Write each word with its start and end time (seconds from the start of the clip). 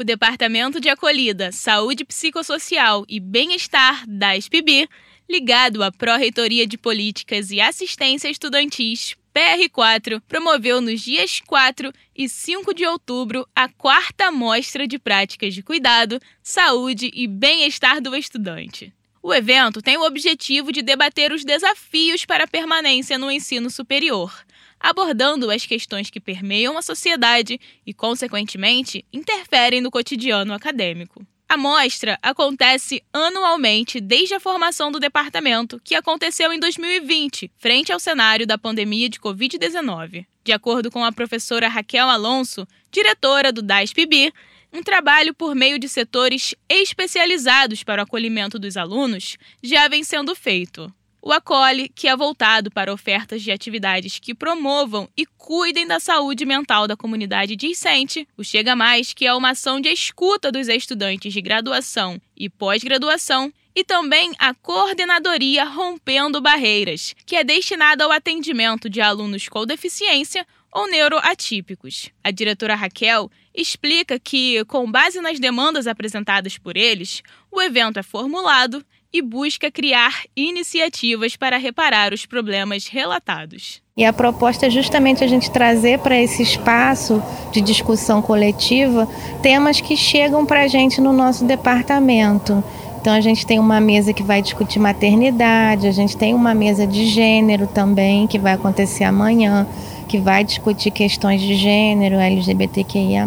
O 0.00 0.02
Departamento 0.02 0.80
de 0.80 0.88
Acolhida, 0.88 1.52
Saúde 1.52 2.06
Psicossocial 2.06 3.04
e 3.06 3.20
Bem-Estar 3.20 4.06
da 4.08 4.34
SPB, 4.34 4.88
ligado 5.28 5.82
à 5.82 5.92
Pró-Reitoria 5.92 6.66
de 6.66 6.78
Políticas 6.78 7.50
e 7.50 7.60
Assistência 7.60 8.30
Estudantis, 8.30 9.14
PR4, 9.34 10.22
promoveu 10.26 10.80
nos 10.80 11.02
dias 11.02 11.42
4 11.46 11.92
e 12.16 12.30
5 12.30 12.72
de 12.72 12.86
outubro 12.86 13.46
a 13.54 13.68
quarta 13.68 14.32
mostra 14.32 14.86
de 14.86 14.98
práticas 14.98 15.52
de 15.52 15.62
cuidado, 15.62 16.18
saúde 16.42 17.10
e 17.12 17.26
bem-estar 17.26 18.00
do 18.00 18.16
estudante. 18.16 18.94
O 19.22 19.34
evento 19.34 19.82
tem 19.82 19.98
o 19.98 20.06
objetivo 20.06 20.72
de 20.72 20.80
debater 20.80 21.30
os 21.30 21.44
desafios 21.44 22.24
para 22.24 22.44
a 22.44 22.48
permanência 22.48 23.18
no 23.18 23.30
ensino 23.30 23.68
superior, 23.68 24.32
abordando 24.80 25.50
as 25.50 25.66
questões 25.66 26.08
que 26.08 26.18
permeiam 26.18 26.78
a 26.78 26.82
sociedade 26.82 27.60
e, 27.86 27.92
consequentemente, 27.92 29.04
interferem 29.12 29.80
no 29.80 29.90
cotidiano 29.90 30.54
acadêmico. 30.54 31.24
A 31.46 31.56
mostra 31.56 32.16
acontece 32.22 33.02
anualmente 33.12 34.00
desde 34.00 34.34
a 34.34 34.40
formação 34.40 34.92
do 34.92 35.00
departamento, 35.00 35.80
que 35.82 35.96
aconteceu 35.96 36.52
em 36.52 36.60
2020, 36.60 37.50
frente 37.58 37.92
ao 37.92 37.98
cenário 37.98 38.46
da 38.46 38.56
pandemia 38.56 39.08
de 39.08 39.18
Covid-19. 39.18 40.24
De 40.44 40.52
acordo 40.52 40.92
com 40.92 41.04
a 41.04 41.10
professora 41.10 41.68
Raquel 41.68 42.08
Alonso, 42.08 42.66
diretora 42.90 43.52
do 43.52 43.62
DASPB, 43.62 44.32
um 44.72 44.82
trabalho 44.82 45.34
por 45.34 45.54
meio 45.56 45.78
de 45.78 45.88
setores 45.88 46.54
especializados 46.68 47.82
para 47.82 48.02
o 48.02 48.04
acolhimento 48.04 48.56
dos 48.56 48.76
alunos 48.76 49.36
já 49.60 49.88
vem 49.88 50.04
sendo 50.04 50.34
feito. 50.36 50.92
O 51.22 51.32
Acolhe, 51.32 51.90
que 51.94 52.08
é 52.08 52.16
voltado 52.16 52.70
para 52.70 52.92
ofertas 52.92 53.42
de 53.42 53.52
atividades 53.52 54.18
que 54.18 54.34
promovam 54.34 55.06
e 55.14 55.26
cuidem 55.26 55.86
da 55.86 56.00
saúde 56.00 56.46
mental 56.46 56.88
da 56.88 56.96
comunidade 56.96 57.56
discente. 57.56 58.26
O 58.38 58.42
Chega 58.42 58.74
Mais, 58.74 59.12
que 59.12 59.26
é 59.26 59.34
uma 59.34 59.50
ação 59.50 59.80
de 59.80 59.90
escuta 59.90 60.50
dos 60.50 60.66
estudantes 60.68 61.30
de 61.30 61.42
graduação 61.42 62.18
e 62.34 62.48
pós-graduação. 62.48 63.52
E 63.74 63.84
também 63.84 64.32
a 64.38 64.54
Coordenadoria 64.54 65.64
Rompendo 65.64 66.40
Barreiras, 66.40 67.14
que 67.26 67.36
é 67.36 67.44
destinada 67.44 68.02
ao 68.02 68.10
atendimento 68.10 68.88
de 68.88 69.00
alunos 69.00 69.46
com 69.46 69.66
deficiência 69.66 70.44
ou 70.72 70.88
neuroatípicos. 70.88 72.10
A 72.24 72.30
diretora 72.30 72.74
Raquel 72.74 73.30
explica 73.54 74.18
que, 74.18 74.64
com 74.64 74.90
base 74.90 75.20
nas 75.20 75.38
demandas 75.38 75.86
apresentadas 75.86 76.56
por 76.56 76.76
eles, 76.76 77.22
o 77.50 77.60
evento 77.60 77.98
é 77.98 78.02
formulado 78.02 78.84
e 79.12 79.20
busca 79.20 79.70
criar 79.70 80.22
iniciativas 80.36 81.36
para 81.36 81.56
reparar 81.56 82.12
os 82.12 82.26
problemas 82.26 82.86
relatados. 82.86 83.82
E 83.96 84.04
a 84.04 84.12
proposta 84.12 84.66
é 84.66 84.70
justamente 84.70 85.22
a 85.22 85.26
gente 85.26 85.50
trazer 85.50 85.98
para 85.98 86.18
esse 86.18 86.42
espaço 86.42 87.22
de 87.52 87.60
discussão 87.60 88.22
coletiva 88.22 89.06
temas 89.42 89.80
que 89.80 89.96
chegam 89.96 90.46
para 90.46 90.62
a 90.62 90.68
gente 90.68 91.00
no 91.00 91.12
nosso 91.12 91.44
departamento. 91.44 92.62
Então 93.00 93.12
a 93.12 93.20
gente 93.20 93.46
tem 93.46 93.58
uma 93.58 93.80
mesa 93.80 94.12
que 94.12 94.22
vai 94.22 94.42
discutir 94.42 94.78
maternidade, 94.78 95.86
a 95.86 95.92
gente 95.92 96.16
tem 96.16 96.34
uma 96.34 96.54
mesa 96.54 96.86
de 96.86 97.06
gênero 97.06 97.66
também 97.66 98.26
que 98.26 98.38
vai 98.38 98.52
acontecer 98.52 99.04
amanhã 99.04 99.66
que 100.10 100.18
vai 100.18 100.42
discutir 100.42 100.90
questões 100.90 101.40
de 101.40 101.54
gênero, 101.54 102.16
LGBTQIA, 102.16 103.24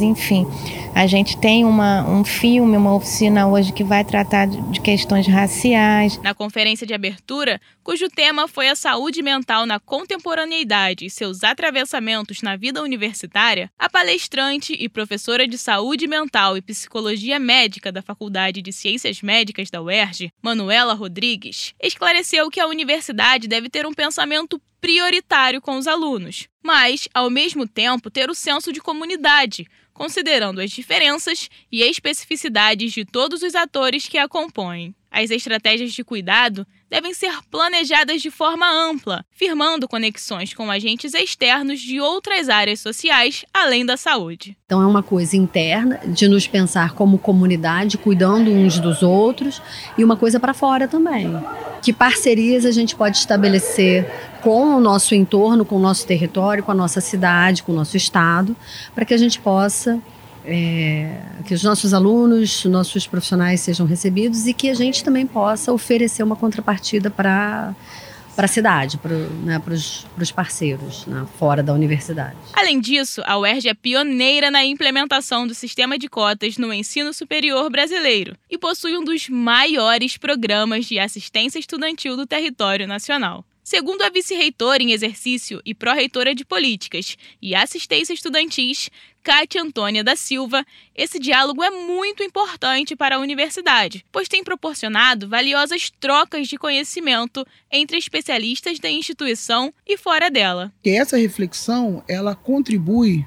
enfim. 0.00 0.46
A 0.94 1.04
gente 1.04 1.36
tem 1.36 1.64
uma, 1.64 2.08
um 2.08 2.24
filme, 2.24 2.76
uma 2.76 2.94
oficina 2.94 3.48
hoje 3.48 3.72
que 3.72 3.82
vai 3.82 4.04
tratar 4.04 4.46
de 4.46 4.80
questões 4.80 5.26
raciais. 5.26 6.20
Na 6.22 6.32
conferência 6.32 6.86
de 6.86 6.94
abertura, 6.94 7.60
cujo 7.82 8.08
tema 8.08 8.46
foi 8.46 8.68
a 8.68 8.76
saúde 8.76 9.22
mental 9.22 9.66
na 9.66 9.80
contemporaneidade 9.80 11.04
e 11.04 11.10
seus 11.10 11.42
atravessamentos 11.42 12.42
na 12.42 12.56
vida 12.56 12.80
universitária, 12.80 13.68
a 13.76 13.88
palestrante 13.88 14.72
e 14.72 14.88
professora 14.88 15.48
de 15.48 15.58
saúde 15.58 16.06
mental 16.06 16.56
e 16.56 16.62
psicologia 16.62 17.40
médica 17.40 17.90
da 17.90 18.02
Faculdade 18.02 18.62
de 18.62 18.72
Ciências 18.72 19.20
Médicas 19.20 19.68
da 19.68 19.82
UERJ, 19.82 20.32
Manuela 20.40 20.94
Rodrigues, 20.94 21.74
esclareceu 21.82 22.48
que 22.50 22.60
a 22.60 22.68
universidade 22.68 23.48
deve 23.48 23.68
ter 23.68 23.84
um 23.84 23.92
pensamento 23.92 24.60
prioritário 24.80 25.60
com 25.60 25.76
os 25.76 25.86
alunos, 25.86 26.48
mas, 26.62 27.08
ao 27.14 27.28
mesmo 27.30 27.66
tempo, 27.68 28.10
ter 28.10 28.30
o 28.30 28.34
senso 28.34 28.72
de 28.72 28.80
comunidade, 28.80 29.66
considerando 29.92 30.60
as 30.60 30.70
diferenças 30.70 31.48
e 31.70 31.82
especificidades 31.82 32.92
de 32.92 33.04
todos 33.04 33.42
os 33.42 33.54
atores 33.54 34.08
que 34.08 34.18
a 34.18 34.28
compõem. 34.28 34.94
As 35.10 35.30
estratégias 35.30 35.92
de 35.92 36.04
cuidado 36.04 36.66
devem 36.88 37.12
ser 37.12 37.32
planejadas 37.50 38.22
de 38.22 38.30
forma 38.30 38.70
ampla, 38.70 39.24
firmando 39.32 39.88
conexões 39.88 40.54
com 40.54 40.70
agentes 40.70 41.14
externos 41.14 41.80
de 41.80 42.00
outras 42.00 42.48
áreas 42.48 42.80
sociais 42.80 43.44
além 43.52 43.84
da 43.84 43.96
saúde. 43.96 44.56
Então 44.66 44.80
é 44.80 44.86
uma 44.86 45.02
coisa 45.02 45.36
interna 45.36 46.00
de 46.06 46.28
nos 46.28 46.46
pensar 46.46 46.94
como 46.94 47.18
comunidade, 47.18 47.98
cuidando 47.98 48.50
uns 48.50 48.78
dos 48.78 49.02
outros, 49.02 49.60
e 49.98 50.04
uma 50.04 50.16
coisa 50.16 50.38
para 50.38 50.54
fora 50.54 50.86
também. 50.86 51.28
Que 51.82 51.92
parcerias 51.92 52.64
a 52.64 52.70
gente 52.70 52.94
pode 52.94 53.16
estabelecer 53.16 54.08
com 54.42 54.76
o 54.76 54.80
nosso 54.80 55.14
entorno, 55.14 55.64
com 55.64 55.76
o 55.76 55.80
nosso 55.80 56.06
território, 56.06 56.62
com 56.62 56.70
a 56.70 56.74
nossa 56.74 57.00
cidade, 57.00 57.62
com 57.62 57.72
o 57.72 57.74
nosso 57.74 57.96
estado, 57.96 58.56
para 58.94 59.04
que 59.04 59.14
a 59.14 59.18
gente 59.18 59.40
possa 59.40 60.00
é, 60.44 61.20
que 61.46 61.54
os 61.54 61.62
nossos 61.62 61.92
alunos, 61.92 62.64
nossos 62.64 63.06
profissionais 63.06 63.60
sejam 63.60 63.86
recebidos 63.86 64.46
e 64.46 64.54
que 64.54 64.68
a 64.70 64.74
gente 64.74 65.04
também 65.04 65.26
possa 65.26 65.72
oferecer 65.72 66.22
uma 66.22 66.36
contrapartida 66.36 67.10
para 67.10 67.74
para 68.40 68.46
a 68.46 68.48
cidade, 68.48 68.96
para 68.96 69.14
né, 69.14 69.60
os 70.16 70.30
parceiros 70.30 71.04
né, 71.04 71.26
fora 71.38 71.62
da 71.62 71.74
universidade. 71.74 72.36
Além 72.54 72.80
disso, 72.80 73.20
a 73.26 73.36
UERJ 73.36 73.68
é 73.68 73.74
pioneira 73.74 74.50
na 74.50 74.64
implementação 74.64 75.46
do 75.46 75.54
sistema 75.54 75.98
de 75.98 76.08
cotas 76.08 76.56
no 76.56 76.72
ensino 76.72 77.12
superior 77.12 77.68
brasileiro 77.70 78.34
e 78.48 78.56
possui 78.56 78.96
um 78.96 79.04
dos 79.04 79.28
maiores 79.28 80.16
programas 80.16 80.86
de 80.86 80.98
assistência 80.98 81.58
estudantil 81.58 82.16
do 82.16 82.26
território 82.26 82.86
nacional. 82.86 83.44
Segundo 83.70 84.02
a 84.02 84.10
vice-reitora 84.10 84.82
em 84.82 84.90
exercício 84.90 85.62
e 85.64 85.72
pró-reitora 85.72 86.34
de 86.34 86.44
políticas 86.44 87.16
e 87.40 87.54
assistência 87.54 88.12
estudantis, 88.12 88.90
Cátia 89.22 89.62
Antônia 89.62 90.02
da 90.02 90.16
Silva, 90.16 90.66
esse 90.92 91.20
diálogo 91.20 91.62
é 91.62 91.70
muito 91.70 92.20
importante 92.24 92.96
para 92.96 93.14
a 93.14 93.20
universidade, 93.20 94.04
pois 94.10 94.26
tem 94.26 94.42
proporcionado 94.42 95.28
valiosas 95.28 95.88
trocas 96.00 96.48
de 96.48 96.58
conhecimento 96.58 97.46
entre 97.70 97.96
especialistas 97.96 98.80
da 98.80 98.90
instituição 98.90 99.72
e 99.86 99.96
fora 99.96 100.28
dela. 100.28 100.72
Essa 100.84 101.16
reflexão, 101.16 102.02
ela 102.08 102.34
contribui 102.34 103.24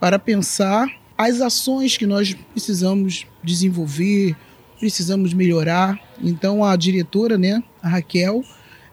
para 0.00 0.18
pensar 0.18 0.88
as 1.18 1.42
ações 1.42 1.98
que 1.98 2.06
nós 2.06 2.34
precisamos 2.54 3.26
desenvolver, 3.44 4.34
precisamos 4.78 5.34
melhorar. 5.34 6.00
Então 6.18 6.64
a 6.64 6.74
diretora, 6.76 7.36
né, 7.36 7.62
a 7.82 7.90
Raquel, 7.90 8.42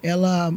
ela 0.02 0.54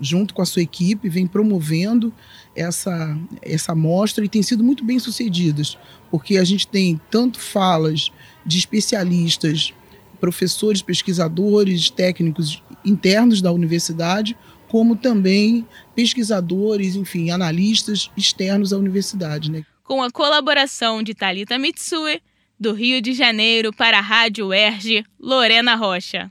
junto 0.00 0.34
com 0.34 0.42
a 0.42 0.46
sua 0.46 0.62
equipe, 0.62 1.08
vem 1.08 1.26
promovendo 1.26 2.12
essa, 2.54 3.18
essa 3.42 3.74
mostra 3.74 4.24
e 4.24 4.28
tem 4.28 4.42
sido 4.42 4.62
muito 4.62 4.84
bem 4.84 4.98
sucedidas, 4.98 5.78
porque 6.10 6.36
a 6.36 6.44
gente 6.44 6.66
tem 6.66 7.00
tanto 7.10 7.40
falas 7.40 8.10
de 8.44 8.58
especialistas, 8.58 9.72
professores, 10.20 10.82
pesquisadores, 10.82 11.90
técnicos 11.90 12.62
internos 12.84 13.40
da 13.40 13.50
universidade, 13.50 14.36
como 14.68 14.96
também 14.96 15.66
pesquisadores, 15.94 16.96
enfim, 16.96 17.30
analistas 17.30 18.10
externos 18.16 18.72
à 18.72 18.76
universidade. 18.76 19.50
Né? 19.50 19.64
Com 19.82 20.02
a 20.02 20.10
colaboração 20.10 21.02
de 21.02 21.14
Talita 21.14 21.58
Mitsue, 21.58 22.20
do 22.58 22.72
Rio 22.72 23.02
de 23.02 23.12
Janeiro 23.12 23.72
para 23.72 23.98
a 23.98 24.00
Rádio 24.00 24.46
UERJ, 24.46 25.04
Lorena 25.18 25.74
Rocha. 25.74 26.30